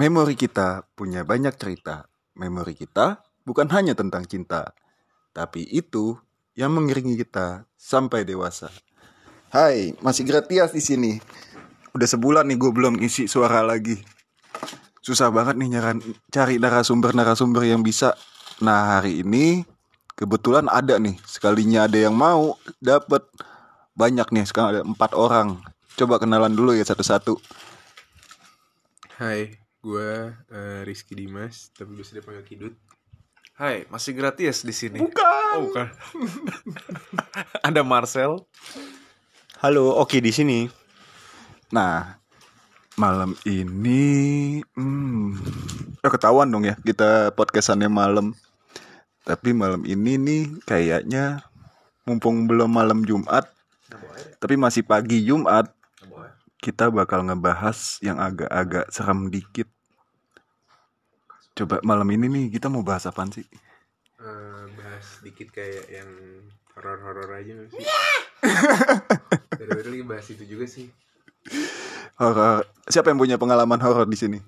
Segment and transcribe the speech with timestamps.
[0.00, 2.08] Memori kita punya banyak cerita.
[2.32, 4.72] Memori kita bukan hanya tentang cinta,
[5.36, 6.16] tapi itu
[6.56, 8.72] yang mengiringi kita sampai dewasa.
[9.52, 11.12] Hai, masih gratis di sini.
[11.92, 14.00] Udah sebulan nih gue belum isi suara lagi.
[15.04, 16.00] Susah banget nih nyaran,
[16.32, 18.16] cari narasumber-narasumber yang bisa.
[18.64, 19.68] Nah hari ini
[20.16, 21.20] kebetulan ada nih.
[21.28, 23.20] Sekalinya ada yang mau dapet
[23.92, 24.48] banyak nih.
[24.48, 25.60] Sekarang ada empat orang.
[25.92, 27.36] Coba kenalan dulu ya satu-satu.
[29.20, 32.74] Hai, gue uh, Rizky Dimas, tapi biasa dipanggil Kidut.
[33.56, 35.00] Hai, masih gratis di sini.
[35.00, 35.56] Bukan.
[35.56, 35.88] Oh, bukan.
[37.66, 38.44] Ada Marcel.
[39.60, 40.68] Halo, Oki di sini.
[41.72, 42.20] Nah,
[42.96, 45.36] malam ini hmm,
[46.00, 48.36] eh, ketahuan dong ya kita podcastannya malam.
[49.24, 51.44] Tapi malam ini nih kayaknya
[52.08, 53.48] mumpung belum malam Jumat,
[54.40, 55.68] tapi masih pagi Jumat,
[56.60, 59.66] kita bakal ngebahas yang agak-agak serem dikit.
[61.56, 63.48] Coba malam ini nih kita mau bahas apaan sih?
[64.20, 66.10] Eh, bahas dikit kayak yang
[66.76, 67.80] horor-horor aja sih?
[69.60, 70.92] Dari lagi bahas itu juga sih.
[72.20, 72.68] Horor.
[72.84, 74.38] Siapa yang punya pengalaman horor di sini?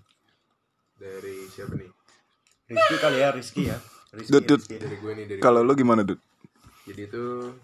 [1.01, 1.89] Dari siapa nih?
[2.69, 3.77] Rizky kali ya, Rizky ya.
[4.13, 4.61] Rizky, Dut, Dut.
[4.61, 4.77] Rizky.
[4.77, 6.21] Dari gue nih, dari Kalau lu gimana, Dut?
[6.85, 7.57] Jadi tuh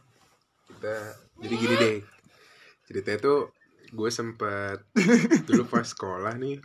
[0.73, 0.97] kita
[1.45, 1.97] jadi gini deh.
[2.89, 3.39] Ceritanya tuh
[3.89, 4.85] gue sempat
[5.45, 6.61] dulu pas sekolah nih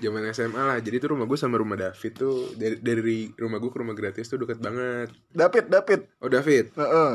[0.00, 3.68] zaman SMA lah jadi tuh rumah gue sama rumah David tuh dari dari rumah gue
[3.68, 6.00] ke rumah gratis tuh deket banget David, David.
[6.18, 7.12] oh David Heeh.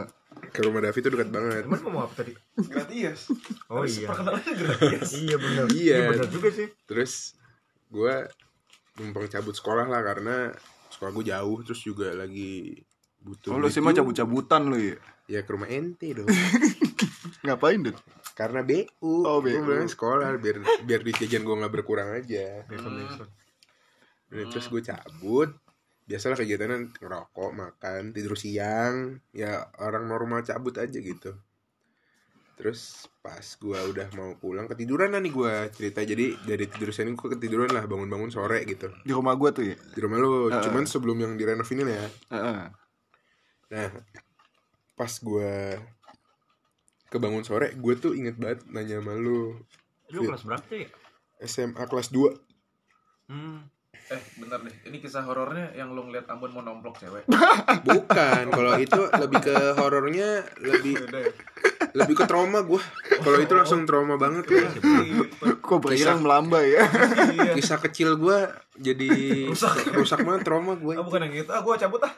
[0.48, 2.34] ke rumah David tuh dekat banget Cuman ngomong apa tadi?
[2.62, 3.28] Gratis.
[3.68, 4.08] Oh iya.
[4.08, 5.08] Perkenalannya gratis.
[5.14, 5.66] Iya benar.
[5.68, 5.98] Iya.
[6.08, 6.68] benar juga sih.
[6.86, 7.34] terus
[7.88, 8.16] gue
[8.96, 10.54] numpang cabut sekolah lah karena
[10.90, 12.78] sekolah gue jauh terus juga lagi
[13.20, 14.06] butuh Oh, lu sih mah juga.
[14.06, 14.96] cabut-cabutan lu ya.
[15.28, 16.30] ya ke rumah ente dong
[17.42, 17.98] Ngapain, Dut?
[18.32, 19.60] karena BU Oh, BU.
[19.62, 23.20] bilang sekolah biar biar duit jajan gue nggak berkurang aja Hmm.
[24.30, 25.52] Nah, terus gue cabut
[26.06, 31.36] biasalah kegiatannya ngerokok makan tidur siang ya orang normal cabut aja gitu
[32.56, 32.82] terus
[33.20, 37.30] pas gue udah mau pulang ketiduran lah nih gue cerita jadi dari tidur siang gue
[37.30, 39.76] ketiduran lah bangun-bangun sore gitu Di rumah gua tuh ya.
[39.76, 40.60] di rumah lu Heeh.
[40.62, 42.62] cuman sebelum yang direnov ini lah ya Heeh.
[43.70, 43.90] nah
[44.94, 45.54] pas gue
[47.10, 49.58] kebangun sore gue tuh inget banget nanya sama lu
[50.08, 50.88] Lu kelas berapa ya?
[51.42, 52.50] SMA kelas 2
[53.26, 53.62] Hmm.
[54.08, 54.74] Eh, bentar nih.
[54.84, 57.30] Ini kisah horornya yang lu ngeliat Ambon mau nomplok cewek.
[57.88, 61.30] bukan kalau itu lebih ke horornya lebih ya.
[61.92, 62.82] lebih ke trauma gue
[63.20, 64.66] kalau itu langsung trauma banget gue
[65.62, 66.90] Kok berirang melambai ya?
[67.30, 67.54] Iya.
[67.54, 69.10] kisah kecil gue jadi
[69.46, 71.50] rusak rusak banget trauma gue Ah, bukan yang itu.
[71.50, 72.14] Ah, gua cabut ah.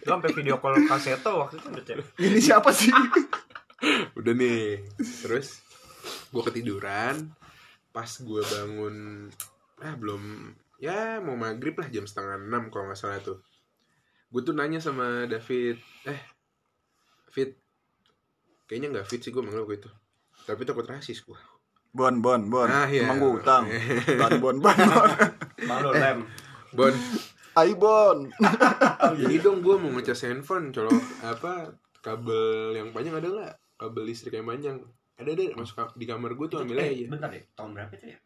[0.00, 2.06] Lu sampai video call kaseto waktu itu udah cewek.
[2.16, 2.94] Ini siapa sih?
[4.18, 4.86] udah nih
[5.22, 5.62] terus
[6.30, 7.30] gue ketiduran
[7.92, 9.28] pas gue bangun
[9.82, 13.38] ah belum ya mau maghrib lah jam setengah enam kalau nggak salah tuh
[14.32, 15.76] gue tuh nanya sama David
[16.08, 16.20] eh
[17.32, 17.56] Fit
[18.68, 19.90] kayaknya nggak fit sih gue manggil waktu itu
[20.48, 21.38] tapi takut rasis gue
[21.92, 22.64] Bon, Bon, Bon.
[22.72, 23.04] Ah, iya.
[23.04, 23.68] Emang gua utang.
[24.24, 24.72] Bon, Bon, Bon.
[24.72, 25.10] Bon.
[25.68, 26.24] Malu lem.
[26.72, 26.94] Bon
[27.52, 28.32] Ai Bon.
[29.20, 33.54] Jadi dong gue mau ngecas handphone colok apa kabel yang panjang ada nggak?
[33.74, 34.78] Kabel listrik yang panjang.
[35.14, 37.06] Ada deh masuk di kamar gue tuh ambil Eh, aja.
[37.06, 37.44] bentar deh.
[37.52, 38.18] Tahun berapa itu ya?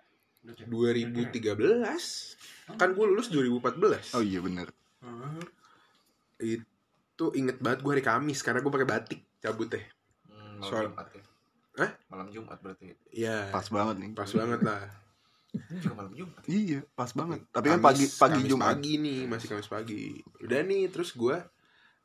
[0.43, 0.69] Udah cewek.
[0.71, 2.39] 2013
[2.73, 4.71] kan gue lulus 2014 Oh iya bener.
[6.37, 9.83] Itu inget banget gue hari Kamis karena gue pakai batik cabut teh
[10.27, 11.23] Hmm, malam Soal- Jumat ya.
[11.77, 11.91] Hah?
[12.09, 12.85] Malam Jumat berarti.
[13.11, 14.11] ya Pas banget nih.
[14.13, 14.83] pas banget lah
[15.49, 16.41] Ini juga malam Jumat.
[16.45, 17.41] Iya, pas banget.
[17.49, 18.67] Tapi kan pagi pagi Kamis Jumat.
[18.71, 20.03] pagi nih masih Kamis pagi
[20.39, 21.37] udah nih terus gue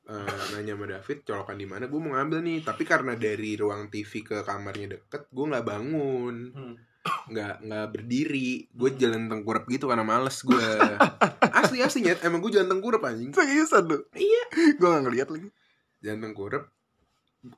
[0.03, 3.87] eh, nanya sama David colokan di mana gue mau ngambil nih tapi karena dari ruang
[3.87, 6.75] TV ke kamarnya deket gue nggak bangun Hmm.
[7.01, 10.67] nggak nggak berdiri gue jalan tengkurap gitu karena males gue
[11.59, 13.97] asli asli nyet emang gue jalan tengkurap anjing Seriusan lu?
[14.13, 14.43] Iya.
[14.77, 15.49] Gua gak ngeliat lagi.
[15.97, 16.63] jalan tengkurap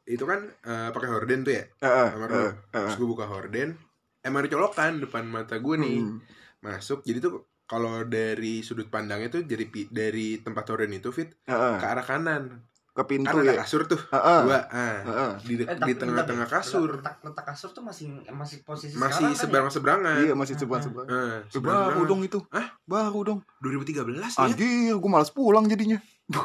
[0.06, 2.08] itu kan eh, pakai horden tuh ya Heeh.
[2.10, 2.54] kamar heeh, lu heeh.
[2.72, 3.76] terus gue buka horden
[4.22, 6.20] emang ada colokan depan mata gue nih Hmm.
[6.60, 7.44] masuk jadi tuh
[7.74, 11.76] kalau dari sudut pandangnya tuh dari dari tempat horden itu fit Heeh.
[11.76, 12.62] ke arah kanan
[12.94, 13.58] Ke kan pintu ada ya.
[13.60, 14.40] kasur tuh Heeh.
[14.44, 15.32] dua ah Heeh.
[15.42, 19.42] di, Eh, di tengah-tengah kasur Letak, letak kasur tuh masih masih posisi masih sekarang kan
[19.42, 21.06] seberang seberangan Iya, masih sebelah-sebelah.
[21.10, 22.38] Eh, Eh, Baru dong itu.
[22.48, 22.78] Hah?
[22.86, 23.40] Baru dong.
[23.60, 25.98] 2013 ya Anjir, gua malas pulang jadinya.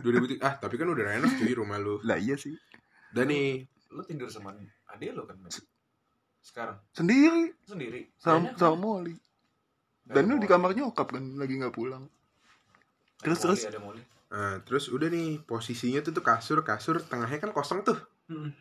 [0.00, 2.56] 2003 ah tapi kan udah renov cuy rumah lu Lah iya sih.
[3.12, 4.56] dan nih Lu tidur sama
[4.88, 5.36] adik lu kan?
[6.40, 8.08] Sekarang Sendiri sendiri.
[8.16, 9.12] sama sama Molly.
[10.10, 12.04] Dan lu di kamar nyokap kan lagi nggak pulang.
[13.18, 13.60] Terus, terus?
[14.30, 18.54] Nah, terus udah nih posisinya tuh tuh kasur kasur tengahnya kan kosong tuh Hmm.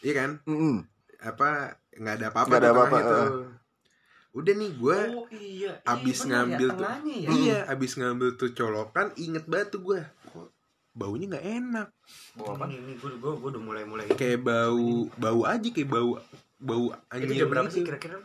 [0.00, 0.82] iya kan Mm-mm.
[1.22, 3.30] apa nggak ada apa-apa Nggak ada tuh apa-apa, tuh.
[4.34, 5.72] udah nih gue Oh iya.
[5.84, 7.28] abis Iya, bener ngambil ya, tuh ya.
[7.30, 10.00] iya abis ngambil tuh colokan inget banget tuh gue
[10.92, 11.88] baunya nggak enak
[12.34, 12.64] Bawa apa?
[12.66, 14.06] Ini, ini gue gue gue udah mulai mulai.
[14.10, 16.18] kayak bau bau aja kayak bau
[16.58, 17.88] bau Itu anjing jam berapa sih gitu.
[17.88, 18.18] kira-kira?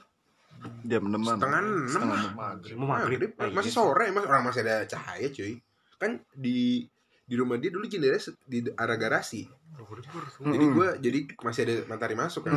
[0.84, 2.02] Jam enam setengah enam.
[2.34, 2.76] Maghrib.
[2.76, 3.20] Mau maghrib.
[3.52, 5.60] Masih sore mas orang masih ada cahaya cuy.
[5.98, 6.88] Kan di
[7.28, 8.16] di rumah dia dulu jendela
[8.46, 9.44] di arah garasi.
[10.40, 12.56] Jadi gue jadi masih ada matahari masuk kan.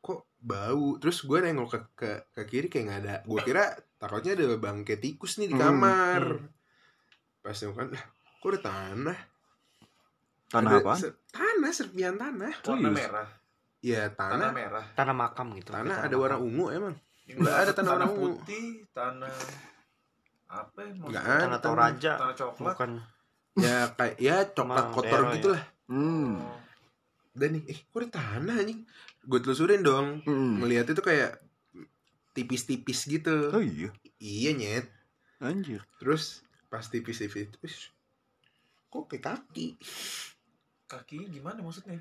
[0.00, 0.88] Kok bau?
[0.96, 3.14] Terus gue nengok ke, ke ke kiri kayak nggak ada.
[3.24, 3.64] Gue kira
[3.96, 6.22] takutnya ada bangkai tikus nih di kamar.
[7.40, 8.04] Pas nengok kan lah
[8.38, 9.18] kok ada tanah?
[10.44, 10.92] Tanah Ada apa?
[10.94, 12.52] se- tanah serpian tanah.
[12.62, 13.28] Warna merah.
[13.84, 14.84] Ya Tanah tanah merah.
[14.90, 15.68] Tanah makam gitu.
[15.70, 16.48] tanah Tanah ada warna makam.
[16.48, 18.28] ungu emang Ini Nggak ada tanah warna ungu.
[18.34, 19.32] putih, tanah
[20.46, 20.90] apa ya?
[20.94, 22.12] nggak ada Tanah tanah Toraja.
[22.16, 22.74] Tanah coklat.
[22.74, 22.90] Bukan.
[23.56, 25.52] ya kayak ya coklat kotor daerah gitu ya?
[25.52, 26.32] lah Hmm.
[27.30, 28.80] Dan nih eh kok ada tanah anjing
[29.20, 30.58] gue telusurin dong Hmm.
[30.58, 31.38] ngelihat itu kayak
[32.32, 34.88] tipis-tipis gitu Oh iya, iya nyet
[35.38, 35.84] anjir.
[35.96, 37.92] terus pas tipis-tipis terus
[38.86, 39.76] kok kayak kaki
[40.84, 41.98] Kaki gimana maksudnya?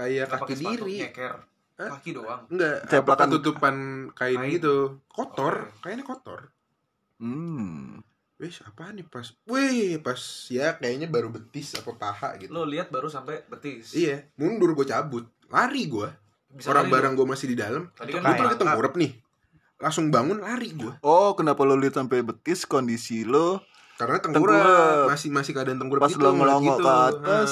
[0.00, 1.34] Kayak Nggak kaki diri nyeker.
[1.76, 1.88] Hah?
[1.90, 2.40] Kaki doang.
[2.46, 3.28] enggak Ceplakan.
[3.30, 3.74] tutupan
[4.12, 4.50] kain, Kain.
[4.50, 5.80] gitu kotor Oke.
[5.82, 6.40] kayaknya kotor
[7.16, 8.00] Hmm.
[8.36, 10.16] wes apa nih pas wih pas
[10.48, 13.92] ya kayaknya baru betis apa paha gitu Lo lihat baru sampai betis.
[13.92, 16.08] iya mundur gue cabut lari gue
[16.50, 18.92] Bisa orang lari barang gue masih di dalam Tadi gue kan tuh lagi kayak- tengkurap
[18.94, 19.12] nih
[19.78, 23.60] langsung bangun lari gue Oh, kenapa lo lihat sampai betis kondisi lo
[23.94, 25.06] karena tengkurap, Tengkurap.
[25.06, 27.50] masih masih keadaan tengkurap Pas gitu, lo ngeliat ngelongok ke atas.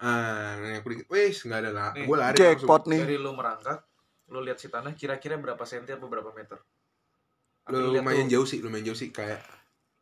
[0.00, 3.00] Ah, ah aku dikit wes nggak ada lah Nih, gue lari jackpot nih?
[3.00, 3.78] Dari lo merangkak,
[4.28, 6.56] lo lihat si tanah kira-kira berapa senti atau berapa meter?
[7.66, 9.38] Lihat lumayan tuh jauh sih lumayan jauh sih kayak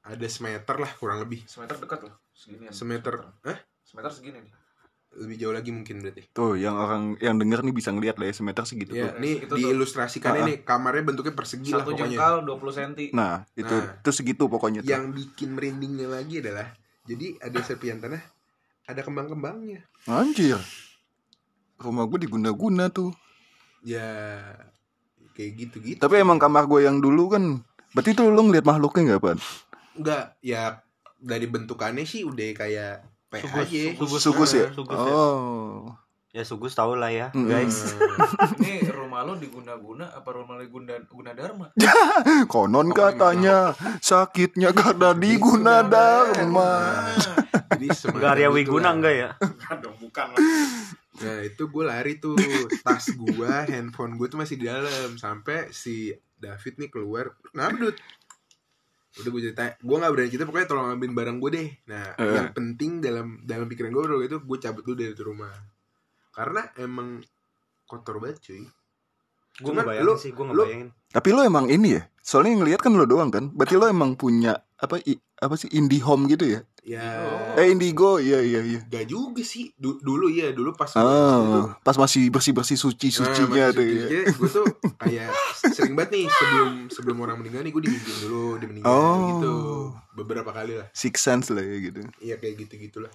[0.00, 2.16] ada semeter lah kurang lebih Semeter dekat loh.
[2.30, 2.70] Segini.
[2.70, 3.14] semeter
[3.44, 4.54] eh Semeter segini nih.
[5.10, 8.34] lebih jauh lagi mungkin berarti Tuh, yang orang yang denger nih bisa ngeliat lah ya
[8.34, 9.18] semeter segitu ya tuh.
[9.18, 9.56] ini segitu tuh.
[9.58, 10.44] diilustrasikan Ah, ah.
[10.44, 13.04] ini kamarnya bentuknya persegi lah Satu pokoknya jengkal 20 senti.
[13.10, 13.98] Nah, itu Nah.
[13.98, 14.88] itu segitu pokoknya tuh.
[14.88, 16.72] yang bikin merindingnya lagi adalah
[17.02, 18.20] jadi ada serpian tanah
[18.88, 20.56] ada kembang-kembangnya Anjir.
[21.78, 23.12] Rumah gue diguna-guna tuh.
[23.84, 24.40] ya
[25.36, 27.62] kayak gitu-gitu Tapi emang kamar gue yang dulu kan
[27.94, 29.38] Berarti tuh lo ngeliat makhluknya gak, Pan?
[29.98, 30.78] enggak ya
[31.18, 34.20] dari bentukannya sih udah kayak P Sugus, aja sugus.
[34.22, 34.66] Sugus ya?
[34.72, 35.12] Sugus ya.
[35.12, 35.92] Oh
[36.28, 37.48] Ya Sugus tau lah ya, Mm.
[37.48, 37.96] guys.
[38.60, 41.72] Ini rumah lo diguna-guna apa rumah lo guna guna dharma?
[42.52, 47.08] Konon katanya Sakitnya karena diguna dharma
[47.72, 48.52] jadi itulah.
[48.52, 49.28] Wiguna enggak ya?
[49.96, 50.28] Bukan
[51.18, 52.36] Nah itu gue lari tuh
[52.78, 57.88] Tas gue, handphone gue tuh masih di dalam Sampai si David nih keluar Kenapa?
[59.16, 62.36] Udah gue cerita Gue gak berani cerita pokoknya tolong ambilin barang gue deh Nah Eh.
[62.36, 65.56] yang penting dalam dalam pikiran gue waktu itu Gue cabut dulu dari rumah
[66.38, 67.18] Karena emang
[67.84, 68.62] kotor banget cuy.
[69.58, 70.88] Gue ngebayangin lu- sih, gue lu- ngebayangin.
[71.10, 72.06] Tapi lo emang ini ya?
[72.20, 73.50] Soalnya yang ngeliat kan lo doang kan?
[73.50, 76.62] Berarti lo emang punya Apa i- apa sih indie home gitu ya?
[76.86, 77.02] Ya.
[77.58, 78.80] Eh indigo Iya iya iya.
[78.86, 79.74] Gak juga sih.
[79.74, 83.34] Du- Dulu ya Dulu pas gua SD tuh, Oh, pas masih bersih-bersih suci-sucinya
[83.64, 84.06] Nah, tuh ya.
[84.30, 84.62] gue tuh
[84.96, 85.34] kayak
[85.68, 89.18] sering banget nih sebelum sebelum orang meninggal nih gue dimimpiin dulu dia meninggal Oh.
[89.34, 89.54] gitu.
[90.14, 90.86] Beberapa kali lah.
[90.92, 92.06] Six sense lah ya gitu.
[92.20, 93.10] iya kayak gitu gitulah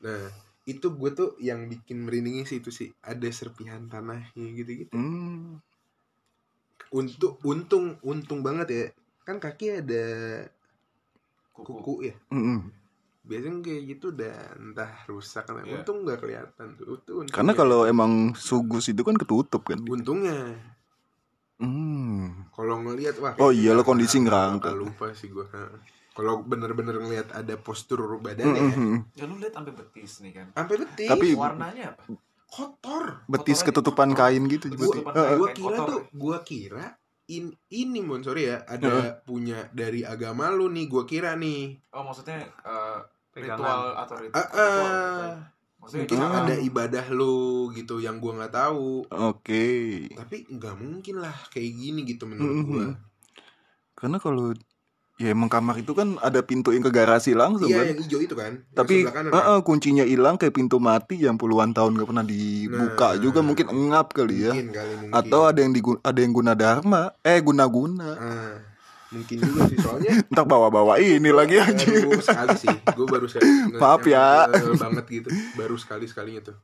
[0.00, 0.24] nah
[0.68, 5.58] itu gue tuh yang bikin merindingnya sih itu sih ada serpihan tanahnya gitu gitu Hmm.
[6.90, 8.84] untung untung untung banget ya
[9.22, 10.04] kan kaki ada
[11.54, 11.70] kuku.
[11.70, 12.66] kuku ya Mm-mm.
[13.22, 15.80] biasanya kayak gitu udah entah rusak kan Iya.
[15.80, 17.12] untung nggak kelihatan tuh itu.
[17.30, 19.78] Karena kalau emang sugus itu kan ketutup kan.
[19.86, 20.56] untungnya
[21.60, 22.48] Hmm.
[22.56, 25.44] kalau ngelihat wah Oh iya, lo kondisi bakal lupa sih gue
[26.10, 28.94] kalau bener-bener ngelihat ada postur badannya ya Mm-mm.
[29.12, 30.46] Ya lu lihat sampai betis nih kan.
[30.52, 32.02] sampai betis Tapi- Warnanya apa?
[32.46, 34.90] kotor Betis Kotoran ketutupan kain gitu gua, berarti.
[34.98, 35.22] Ketutupan Heeh.
[35.24, 35.36] kain.
[35.36, 35.86] gua kain kira kotor.
[35.88, 36.86] tuh gua kira
[37.28, 38.90] in, ini mon sorry ya ada
[39.20, 42.42] punya dari agama lu nih gua kira nih Oh maksudnya
[43.30, 43.54] Pegangan.
[43.56, 44.74] ritual atau rit- Ah, ritual, ah.
[44.82, 45.38] bukan?
[45.80, 46.42] Maksudnya mungkin Ah.
[46.42, 47.36] ada ibadah lu
[47.70, 49.66] gitu yang gua nggak tahu Oke.
[50.12, 52.66] tapi nggak mungkin lah kayak gini gitu menurut Mm-mm.
[52.66, 52.86] gua
[53.94, 54.50] Karena kalau
[55.20, 57.86] ya emang kamar itu kan ada pintu yang ke garasi langsung iya kan.
[57.86, 59.28] yang hijau itu kan Tapi kan?
[59.28, 63.20] eh, kuncinya hilang kayak pintu mati yang puluhan tahun gak pernah dibuka Nah.
[63.20, 64.50] juga mungkin engap kali ya.
[64.50, 68.10] mungkin kali mungkin Atau ada yang digu- ada yang guna dharma, eh guna-guna.
[68.12, 68.56] Ah,
[69.10, 72.00] mungkin juga sih soalnya Entar bawa-bawa ini lagi anjing.
[72.00, 73.44] baru sekali sih gue baru sekali
[73.76, 74.48] Maaf ya.
[74.74, 76.56] banget gitu baru sekali sekalinya tuh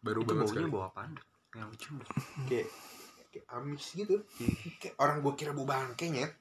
[0.00, 1.14] baru Itu banget sekali bau apaan?
[1.52, 1.96] Yang cium.
[2.44, 2.66] kayak
[3.28, 4.26] kayak amis gitu
[4.78, 6.34] kayak orang gue kira bau bangke nyet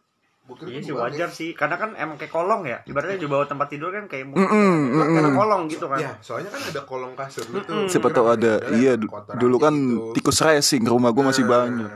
[0.53, 2.79] kira Iya tuh sih wajar sih, karena kan emang kayak kolong ya.
[2.83, 4.47] Ibaratnya juga bawa tempat tidur kan kayak Mm-mm,
[4.93, 5.13] mm-mm.
[5.13, 5.97] karena kolong gitu kan.
[5.97, 7.89] ya soalnya kan ada kolong kasur lu tuh Mm-mm.
[7.89, 8.53] Siapa tahu ada.
[8.71, 8.95] Iya,
[9.33, 10.13] dulu kan gitu.
[10.13, 11.91] tikus racing rumah gue masih Nah, banyak.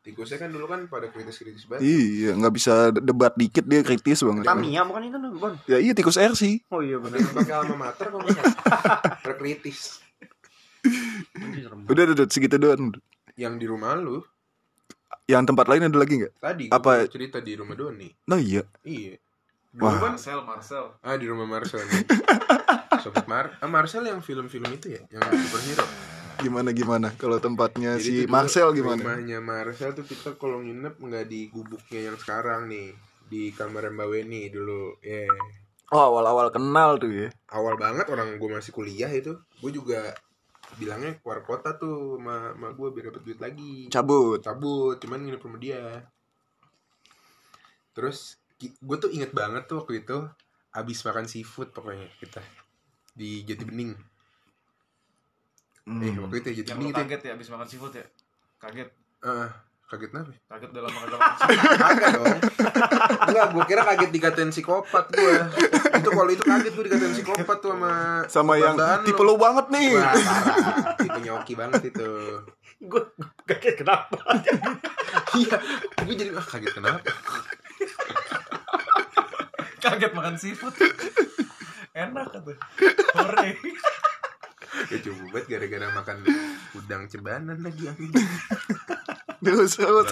[0.00, 4.42] tikusnya kan dulu kan pada kritis-kritis banget Iya, nggak bisa debat dikit dia kritis banget.
[4.42, 5.52] Tamiya bukan itu Bon.
[5.64, 6.64] Ya iya tikus air sih.
[6.68, 7.20] Oh iya benar.
[7.22, 8.20] pakai alma mater kok
[9.38, 10.00] kritis
[11.84, 12.94] Udah, udah, udah segitu doang.
[13.34, 14.18] yang di rumah lu
[15.28, 16.32] Yang tempat lain ada lagi nggak?
[16.40, 17.04] tadi Apa?
[17.04, 18.64] cerita di rumah Doni Nah iya.
[18.82, 19.20] iya
[19.76, 19.92] Wah.
[19.92, 20.84] dulu kan Marcel, Marcel.
[20.98, 22.00] ah di rumah Marcel nih.
[23.04, 25.84] sobat Mar ah Marcel yang film-film itu ya yang superhero
[26.38, 27.12] Gimana gimana?
[27.12, 28.96] Kalau tempatnya Jadi si Marcel gimana?
[28.96, 34.08] rumahnya Marcel tuh kita kalau nginep nggak di gubuknya yang sekarang nih di kamar Mbak
[34.08, 35.28] Weni dulu ya
[35.88, 37.28] Oh awal-awal kenal tuh ya.
[37.48, 40.16] awal banget orang gue masih kuliah itu gue juga
[40.78, 44.38] bilangnya keluar kota tuh sama, sama gue biar dapet duit lagi Cabut.
[44.38, 45.82] cabut cuman nginep rumah dia
[47.92, 50.18] terus gue tuh inget banget tuh waktu itu
[50.70, 52.38] abis makan seafood pokoknya kita
[53.12, 54.04] di Jati Bening eh
[55.88, 56.20] Hmm.
[56.22, 57.06] waktu itu ya Jati Bening itu ya.
[57.06, 58.04] kaget ya abis makan seafood ya?
[58.60, 58.88] Kaget.
[59.18, 59.48] Ah,
[59.88, 60.40] kaget kenapa ya?
[60.52, 61.20] Kaget dalam makan dalam.
[61.82, 62.38] Kagak dong
[63.28, 65.34] Enggak, gue kira kaget dikatain psikopat gue
[65.96, 67.92] Itu kalau itu kaget gue dikatain psikopat tuh sama
[68.28, 68.76] Sama yang
[69.08, 69.96] tipe lo banget nih.
[69.96, 70.94] Wah, parah.
[71.00, 72.08] Tipe nyoki banget itu
[72.84, 73.02] Gue
[73.48, 74.20] kaget kenapa?
[75.34, 75.56] Iya,
[76.04, 77.00] gue jadi ah, kaget kenapa
[79.78, 80.74] Kaget makan seafood.
[81.94, 82.58] Enak tuh.
[83.14, 83.48] Hore.
[84.88, 86.16] Ya coba banget gara-gara makan
[86.76, 88.26] udang cebanan lagi anjing.
[89.40, 90.08] Terus terus.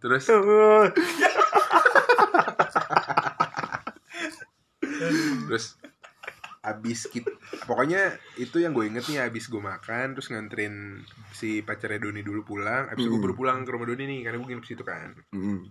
[0.00, 0.24] Terus
[5.46, 5.66] terus
[6.66, 7.30] abis kita
[7.62, 8.10] pokoknya
[8.42, 10.98] itu yang gue inget nih abis gue makan terus nganterin
[11.30, 12.90] si pacarnya Doni dulu pulang.
[12.90, 15.14] Abis itu gue baru pulang ke rumah Doni nih karena gue nginep situ kan.
[15.30, 15.62] Hmm.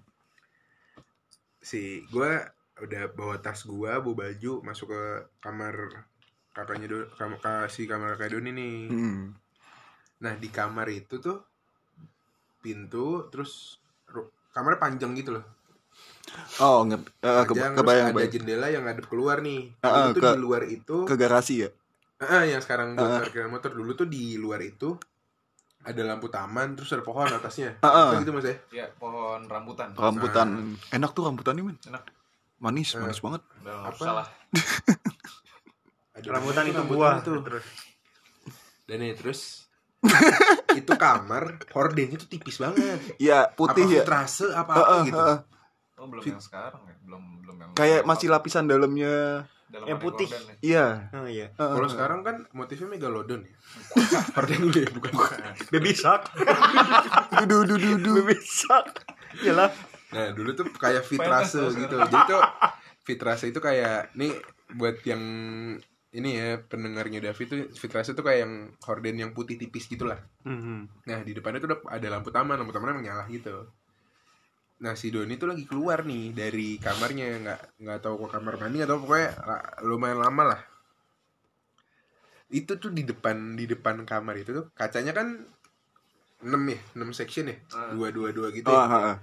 [1.59, 2.31] si gue
[2.77, 5.01] udah bawa tas gue bawa baju masuk ke
[5.41, 5.73] kamar
[6.53, 8.77] kakaknya Do, kam, ka- si kamar kakak Doni nih.
[8.87, 9.33] Hmm.
[10.15, 11.43] nah di kamar itu tuh
[12.65, 15.45] pintu terus ru- kamarnya panjang gitu loh
[16.57, 20.19] Oh nge ke panjang terus kebayang ada jendela yang ngadep keluar nih Ah, ah, itu
[20.19, 21.69] ke- di luar itu Ke garasi ya.
[22.17, 23.21] ah, yang sekarang Ah.
[23.21, 24.97] parkiran motor dulu tuh di luar itu
[25.79, 28.07] ada lampu taman terus ada pohon atasnya Ah, ah.
[28.09, 29.93] Bisa gitu mas ya Ya, pohon rambutan.
[29.93, 30.47] Rambutan
[30.89, 31.77] enak tuh rambutannya men.
[31.83, 32.03] Enak.
[32.57, 32.99] Manis, Eh.
[32.99, 33.41] manis banget.
[33.61, 33.93] Apa?
[33.93, 34.27] usah lah.
[36.15, 37.15] ada Rambutan itu rambutan buah.
[37.21, 37.39] tuh.
[37.43, 37.65] Terus
[38.85, 39.64] dan nih terus
[40.79, 44.01] itu kamar hordennya tuh tipis banget Iya putih apa ya.
[44.01, 45.39] filtrase apa apa ah, gitu ah.
[45.95, 46.95] Oh, belum Fit- yang sekarang ya?
[47.01, 49.47] Belum belum yang Kayak masih lapisan dalamnya.
[49.65, 50.27] dalam yang putih.
[50.27, 50.39] Ya.
[50.61, 50.85] Iya.
[51.11, 51.47] Oh iya.
[51.55, 51.91] Ah, Kalau ah.
[51.91, 53.55] sekarang kan motifnya megalodon ya.
[54.35, 55.11] Horden dulu ya, bukan.
[55.69, 56.31] Baby shark.
[57.41, 58.11] Dudu dudu dudu.
[58.21, 59.07] Baby shark.
[59.39, 59.71] Iyalah.
[60.11, 61.95] Nah, dulu tuh kayak fitrase gitu.
[61.97, 62.41] Jadi tuh
[63.01, 64.35] fitrase itu kayak nih
[64.73, 65.23] buat yang
[66.15, 68.53] ini ya pendengarnya David tuh fitrase tuh kayak yang
[68.87, 70.15] horden yang putih tipis gitulah.
[70.47, 70.87] Hmm.
[71.03, 73.67] Nah, di depannya tuh ada lampu taman, lampu taman emang nyala gitu.
[74.79, 78.79] Nah, si Doni tuh lagi keluar nih dari kamarnya, nggak nggak tahu ke kamar mandi
[78.83, 79.29] atau pokoknya
[79.83, 80.61] lumayan lama lah.
[82.47, 85.43] Itu tuh di depan di depan kamar itu tuh kacanya kan
[86.43, 87.57] 6 ya, 6 section ya.
[87.75, 87.91] Ah.
[87.91, 88.71] Dua dua dua gitu.
[88.71, 88.87] Oh, ya.
[88.87, 89.17] ah, ah.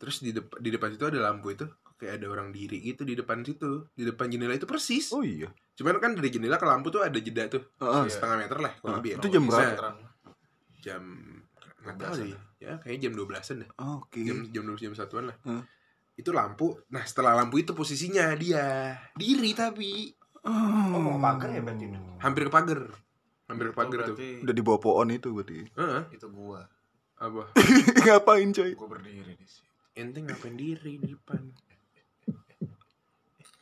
[0.00, 1.68] Terus di depan di depan situ ada lampu itu
[1.98, 3.84] kayak ada orang diri gitu di depan situ.
[3.92, 5.10] Di depan jendela itu persis.
[5.10, 5.50] Oh iya.
[5.74, 7.62] Cuman kan dari jendela ke lampu tuh ada jeda tuh.
[7.78, 8.06] Ah.
[8.06, 9.16] Setengah meter lah kalau Ah, lebih ya.
[9.18, 9.90] itu jam berapa?
[10.78, 11.02] Jam
[11.82, 12.32] nggak tahu sih.
[12.58, 13.70] Ya kayaknya jam 12-an deh.
[13.76, 14.20] Oke.
[14.22, 15.36] Jam jam 12 jam satuan lah.
[15.42, 15.62] Hmm.
[16.14, 16.74] Itu lampu.
[16.88, 20.54] Nah, setelah lampu itu posisinya dia diri tapi Oh,
[20.96, 21.84] mau ke pagar ya berarti
[22.18, 22.80] hampir ke pagar.
[23.46, 24.14] Hampir ke Itu pagar tuh.
[24.14, 25.58] berarti Udah di bawah pohon itu berarti.
[25.68, 26.02] Heeh.
[26.14, 26.62] itu gua.
[27.18, 27.42] apa?
[28.06, 28.70] Ngapain coy?
[28.72, 29.66] Gua berdiri di situ.
[29.98, 31.42] Ente ngapain diri di depan?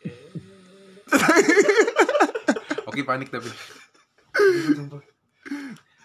[2.88, 3.50] Oke panik tapi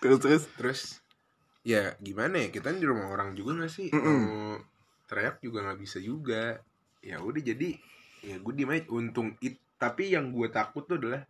[0.01, 0.43] Terus terus.
[0.57, 0.79] terus
[1.61, 4.17] ya gimana ya kita di rumah orang juga gak sih Mm-mm.
[4.19, 4.57] mau
[5.05, 6.57] teriak juga nggak bisa juga
[6.99, 7.75] ya udah jadi
[8.21, 11.21] ya gue aja untung it tapi yang gue takut tuh adalah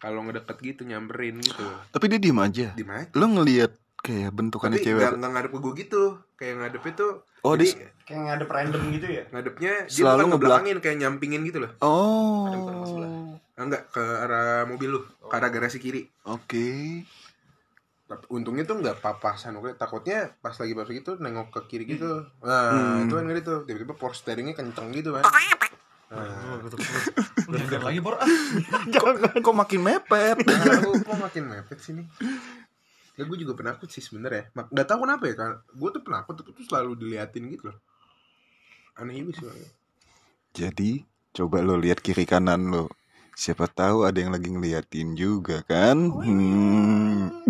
[0.00, 1.60] kalau ngedeket gitu nyamperin gitu
[1.92, 2.66] Tapi dia diem aja.
[2.72, 4.98] diem aja Lo ngelihat kayak bentukannya tapi cewek.
[4.98, 6.02] nggak nggak ngadep ke gue gitu
[6.34, 9.24] kayak ngadepnya tuh Oh, jadi dia- Kayak ngadep random gitu ya?
[9.26, 12.48] ngadepnya dia Selalu ngebelakangin kayak nyampingin gitu loh Oh.
[12.48, 13.10] Mas sebelah.
[13.54, 17.00] Ah, enggak ke arah mobil lu ke arah garasi kiri Oke.
[18.04, 22.26] Tapi untungnya tuh nggak papasan oke takutnya pas lagi pas gitu nengok ke kiri gitu
[22.40, 23.04] nah Hmm.
[23.04, 25.22] itu kan ngeri tuh tiba-tiba power steeringnya kenceng gitu kan
[26.10, 26.58] nah,
[27.80, 28.18] lagi bor.
[28.90, 29.30] Jangan.
[29.38, 30.36] Kok makin mepet?
[30.42, 32.02] nah kok makin mepet sini
[33.20, 36.34] ya gue juga penakut sih sebenernya Mak- nggak tahu kenapa ya kan gue tuh penakut
[36.40, 37.76] tapi tuh selalu diliatin gitu loh
[39.00, 39.68] aneh juga sih.
[40.52, 42.92] Jadi coba lo lihat kiri kanan lo.
[43.32, 46.10] Siapa tahu ada yang lagi ngeliatin juga kan?
[46.10, 47.49] Hmm.